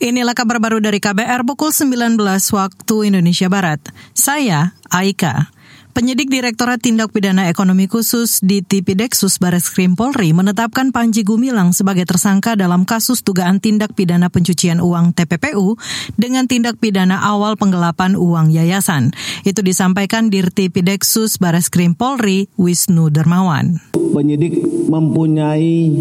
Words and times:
Inilah 0.00 0.32
kabar 0.32 0.56
baru 0.64 0.80
dari 0.80 0.96
KBR 0.96 1.44
pukul 1.44 1.76
19 1.76 2.16
waktu 2.56 2.96
Indonesia 3.12 3.52
Barat. 3.52 3.84
Saya 4.16 4.72
Aika. 4.88 5.52
Penyidik 5.92 6.32
Direktorat 6.32 6.80
Tindak 6.80 7.12
Pidana 7.12 7.52
Ekonomi 7.52 7.84
Khusus 7.84 8.40
di 8.40 8.64
Tipideksus 8.64 9.36
Bareskrim 9.36 10.00
Polri 10.00 10.32
menetapkan 10.32 10.88
Panji 10.88 11.20
Gumilang 11.20 11.76
sebagai 11.76 12.08
tersangka 12.08 12.56
dalam 12.56 12.88
kasus 12.88 13.20
dugaan 13.20 13.60
tindak 13.60 13.92
pidana 13.92 14.32
pencucian 14.32 14.80
uang 14.80 15.12
TPPU 15.12 15.76
dengan 16.16 16.48
tindak 16.48 16.80
pidana 16.80 17.20
awal 17.20 17.60
penggelapan 17.60 18.16
uang 18.16 18.48
yayasan. 18.56 19.12
Itu 19.44 19.60
disampaikan 19.60 20.32
Dirtipideksus 20.32 21.36
Bareskrim 21.36 21.92
Polri 21.92 22.48
Wisnu 22.56 23.12
Dermawan. 23.12 23.84
Penyidik 24.16 24.64
mempunyai 24.88 25.92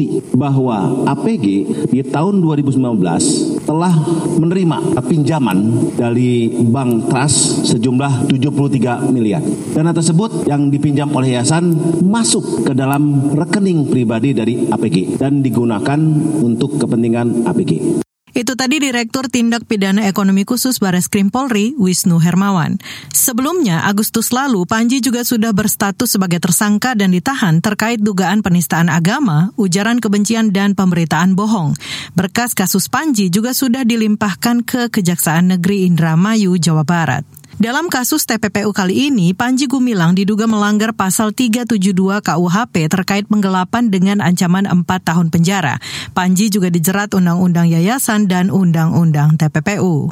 bukti 0.00 0.24
bahwa 0.32 1.04
APG 1.04 1.46
di 1.92 2.00
tahun 2.00 2.40
2019 2.40 3.68
telah 3.68 3.92
menerima 4.40 4.96
pinjaman 5.04 5.58
dari 6.00 6.48
Bank 6.64 7.12
Trust 7.12 7.68
sejumlah 7.68 8.30
73 8.32 9.12
miliar. 9.12 9.44
Dana 9.76 9.92
tersebut 9.92 10.48
yang 10.48 10.72
dipinjam 10.72 11.12
oleh 11.12 11.36
yayasan 11.36 11.76
masuk 12.00 12.64
ke 12.64 12.72
dalam 12.72 13.34
rekening 13.36 13.92
pribadi 13.92 14.32
dari 14.32 14.64
APG 14.72 15.20
dan 15.20 15.44
digunakan 15.44 16.00
untuk 16.40 16.80
kepentingan 16.80 17.44
APG. 17.44 18.00
Itu 18.30 18.54
tadi 18.54 18.78
Direktur 18.78 19.26
Tindak 19.26 19.66
Pidana 19.66 20.06
Ekonomi 20.06 20.46
Khusus 20.46 20.78
Bares 20.78 21.10
Krim 21.10 21.32
Polri, 21.34 21.74
Wisnu 21.74 22.22
Hermawan. 22.22 22.78
Sebelumnya, 23.10 23.86
Agustus 23.86 24.30
lalu, 24.30 24.62
Panji 24.66 25.02
juga 25.02 25.26
sudah 25.26 25.50
berstatus 25.50 26.14
sebagai 26.14 26.38
tersangka 26.38 26.94
dan 26.94 27.10
ditahan 27.10 27.58
terkait 27.58 27.98
dugaan 27.98 28.42
penistaan 28.44 28.86
agama, 28.86 29.50
ujaran 29.58 29.98
kebencian, 29.98 30.54
dan 30.54 30.78
pemberitaan 30.78 31.34
bohong. 31.34 31.74
Berkas 32.14 32.54
kasus 32.54 32.86
Panji 32.86 33.30
juga 33.30 33.54
sudah 33.54 33.82
dilimpahkan 33.82 34.62
ke 34.62 34.80
Kejaksaan 34.90 35.56
Negeri 35.56 35.86
Indramayu, 35.90 36.54
Jawa 36.58 36.86
Barat. 36.86 37.39
Dalam 37.60 37.92
kasus 37.92 38.24
TPPU 38.24 38.72
kali 38.72 39.12
ini, 39.12 39.36
Panji 39.36 39.68
Gumilang 39.68 40.16
diduga 40.16 40.48
melanggar 40.48 40.96
pasal 40.96 41.36
372 41.36 41.92
KUHP 42.24 42.88
terkait 42.88 43.28
penggelapan 43.28 43.92
dengan 43.92 44.24
ancaman 44.24 44.64
4 44.64 44.80
tahun 44.88 45.28
penjara. 45.28 45.76
Panji 46.16 46.48
juga 46.48 46.72
dijerat 46.72 47.12
Undang-Undang 47.12 47.68
Yayasan 47.68 48.32
dan 48.32 48.48
Undang-Undang 48.48 49.36
TPPU. 49.36 50.08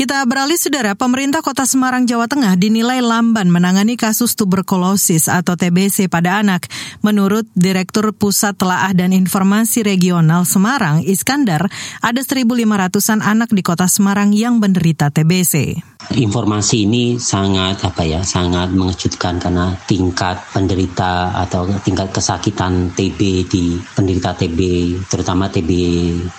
Kita 0.00 0.24
beralih 0.24 0.56
saudara, 0.56 0.96
pemerintah 0.96 1.44
kota 1.44 1.68
Semarang, 1.68 2.08
Jawa 2.08 2.24
Tengah 2.24 2.56
dinilai 2.56 3.04
lamban 3.04 3.52
menangani 3.52 4.00
kasus 4.00 4.32
tuberkulosis 4.32 5.28
atau 5.28 5.60
TBC 5.60 6.08
pada 6.08 6.40
anak. 6.40 6.72
Menurut 7.04 7.44
Direktur 7.52 8.08
Pusat 8.16 8.64
Telaah 8.64 8.96
dan 8.96 9.12
Informasi 9.12 9.84
Regional 9.84 10.48
Semarang, 10.48 11.04
Iskandar, 11.04 11.68
ada 12.00 12.20
1.500-an 12.24 13.20
anak 13.20 13.52
di 13.52 13.60
kota 13.60 13.84
Semarang 13.92 14.32
yang 14.32 14.56
menderita 14.56 15.12
TBC. 15.12 15.84
Informasi 16.16 16.88
ini 16.88 17.20
sangat 17.20 17.84
apa 17.84 18.00
ya, 18.00 18.24
sangat 18.24 18.72
mengejutkan 18.72 19.36
karena 19.36 19.76
tingkat 19.84 20.40
penderita 20.48 21.28
atau 21.44 21.68
tingkat 21.84 22.08
kesakitan 22.08 22.88
TB 22.96 23.20
di 23.52 23.76
penderita 23.92 24.32
TB, 24.32 24.58
terutama 25.12 25.52
TB 25.52 25.70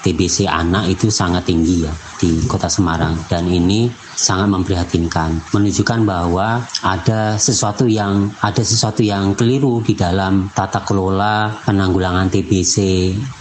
TBC 0.00 0.48
anak 0.48 0.88
itu 0.88 1.12
sangat 1.12 1.44
tinggi 1.44 1.84
ya 1.84 1.92
di 2.16 2.42
Kota 2.48 2.66
Semarang 2.66 3.18
dan 3.30 3.41
ini 3.48 3.90
sangat 3.98 4.48
memprihatinkan. 4.52 5.54
Menunjukkan 5.54 6.00
bahwa 6.04 6.62
ada 6.84 7.38
sesuatu 7.40 7.88
yang 7.88 8.30
ada 8.42 8.62
sesuatu 8.62 9.00
yang 9.00 9.32
keliru 9.32 9.80
di 9.82 9.96
dalam 9.96 10.50
tata 10.52 10.84
kelola 10.84 11.50
penanggulangan 11.64 12.28
TBC 12.28 12.76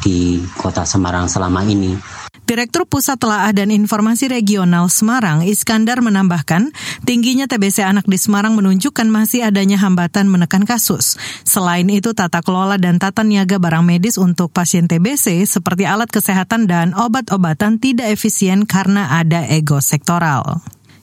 di 0.02 0.42
Kota 0.58 0.88
Semarang 0.88 1.28
selama 1.28 1.62
ini 1.68 2.21
Direktur 2.52 2.84
Pusat 2.84 3.16
Telaah 3.24 3.56
dan 3.56 3.72
Informasi 3.72 4.28
Regional 4.28 4.92
Semarang, 4.92 5.40
Iskandar 5.48 6.04
menambahkan, 6.04 6.76
tingginya 7.08 7.48
TBC 7.48 7.80
anak 7.80 8.04
di 8.12 8.20
Semarang 8.20 8.60
menunjukkan 8.60 9.08
masih 9.08 9.48
adanya 9.48 9.80
hambatan 9.80 10.28
menekan 10.28 10.68
kasus. 10.68 11.16
Selain 11.48 11.88
itu, 11.88 12.12
tata 12.12 12.44
kelola 12.44 12.76
dan 12.76 13.00
tata 13.00 13.24
niaga 13.24 13.56
barang 13.56 13.88
medis 13.88 14.20
untuk 14.20 14.52
pasien 14.52 14.84
TBC 14.84 15.48
seperti 15.48 15.88
alat 15.88 16.12
kesehatan 16.12 16.68
dan 16.68 16.92
obat-obatan 16.92 17.80
tidak 17.80 18.12
efisien 18.12 18.68
karena 18.68 19.16
ada 19.16 19.48
ego 19.48 19.80
sektoral. 19.80 20.60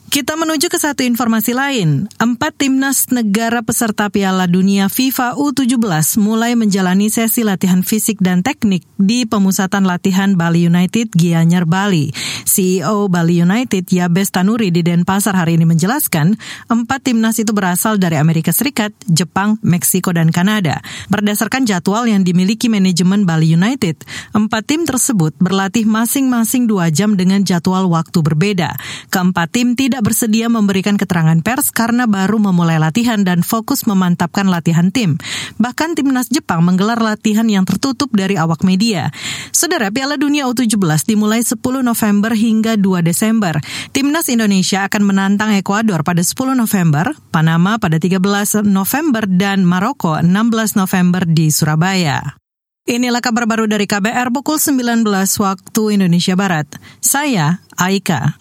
Kita 0.09 0.33
menuju 0.33 0.73
ke 0.73 0.81
satu 0.81 1.05
informasi 1.05 1.53
lain. 1.53 2.09
Empat 2.17 2.57
timnas 2.57 3.13
negara 3.13 3.61
peserta 3.61 4.09
Piala 4.09 4.49
Dunia 4.49 4.89
FIFA 4.89 5.37
U17 5.37 6.17
mulai 6.17 6.57
menjalani 6.57 7.13
sesi 7.13 7.45
latihan 7.45 7.85
fisik 7.85 8.17
dan 8.17 8.41
teknik 8.41 8.81
di 8.97 9.29
pemusatan 9.29 9.85
latihan 9.85 10.33
Bali 10.33 10.65
United 10.65 11.13
Gianyar 11.13 11.69
Bali. 11.69 12.09
CEO 12.49 13.05
Bali 13.05 13.45
United 13.45 13.85
Yabes 13.85 14.33
Tanuri 14.33 14.73
di 14.73 14.81
Denpasar 14.81 15.37
hari 15.37 15.61
ini 15.61 15.69
menjelaskan, 15.69 16.33
empat 16.65 16.99
timnas 17.05 17.37
itu 17.37 17.53
berasal 17.53 18.01
dari 18.01 18.17
Amerika 18.17 18.49
Serikat, 18.49 18.89
Jepang, 19.05 19.61
Meksiko, 19.61 20.09
dan 20.09 20.33
Kanada. 20.33 20.81
Berdasarkan 21.13 21.69
jadwal 21.69 22.09
yang 22.09 22.25
dimiliki 22.25 22.65
manajemen 22.65 23.29
Bali 23.29 23.53
United, 23.53 24.01
empat 24.33 24.63
tim 24.65 24.89
tersebut 24.89 25.37
berlatih 25.37 25.85
masing-masing 25.85 26.65
dua 26.65 26.89
jam 26.89 27.13
dengan 27.13 27.45
jadwal 27.45 27.85
waktu 27.93 28.25
berbeda. 28.25 28.73
Keempat 29.13 29.53
tim 29.53 29.77
tidak 29.77 29.98
tidak 29.99 30.15
bersedia 30.15 30.47
memberikan 30.47 30.95
keterangan 30.95 31.35
pers 31.43 31.75
karena 31.75 32.07
baru 32.07 32.39
memulai 32.39 32.79
latihan 32.79 33.19
dan 33.19 33.43
fokus 33.43 33.83
memantapkan 33.83 34.47
latihan 34.47 34.95
tim. 34.95 35.19
Bahkan 35.59 35.99
timnas 35.99 36.31
Jepang 36.31 36.63
menggelar 36.63 37.03
latihan 37.03 37.43
yang 37.51 37.67
tertutup 37.67 38.07
dari 38.15 38.39
awak 38.39 38.63
media. 38.63 39.11
Saudara 39.51 39.91
Piala 39.91 40.15
Dunia 40.15 40.47
U17 40.47 40.79
dimulai 41.03 41.43
10 41.43 41.59
November 41.83 42.31
hingga 42.31 42.79
2 42.79 43.03
Desember. 43.03 43.59
Timnas 43.91 44.31
Indonesia 44.31 44.87
akan 44.87 45.03
menantang 45.03 45.51
Ekuador 45.59 46.07
pada 46.07 46.23
10 46.23 46.55
November, 46.55 47.11
Panama 47.35 47.75
pada 47.75 47.99
13 47.99 48.63
November 48.63 49.27
dan 49.27 49.67
Maroko 49.67 50.15
16 50.15 50.79
November 50.79 51.27
di 51.27 51.51
Surabaya. 51.51 52.39
Inilah 52.87 53.19
kabar 53.19 53.43
baru 53.43 53.67
dari 53.67 53.83
KBR 53.83 54.31
pukul 54.31 54.63
19 54.63 55.03
waktu 55.43 55.83
Indonesia 55.99 56.39
Barat. 56.39 56.71
Saya 57.03 57.59
Aika. 57.75 58.39